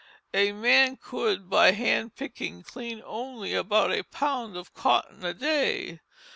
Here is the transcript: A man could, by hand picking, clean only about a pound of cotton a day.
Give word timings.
A 0.33 0.51
man 0.51 0.97
could, 0.97 1.47
by 1.47 1.73
hand 1.73 2.15
picking, 2.15 2.63
clean 2.63 3.03
only 3.05 3.53
about 3.53 3.93
a 3.93 4.01
pound 4.01 4.57
of 4.57 4.73
cotton 4.73 5.23
a 5.23 5.31
day. 5.35 5.99